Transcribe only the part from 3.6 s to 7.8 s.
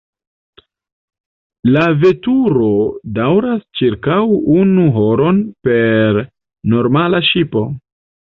ĉirkaŭ unu horon per normala ŝipo.